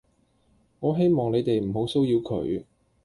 [0.79, 2.63] 我希望你哋唔好騷擾佢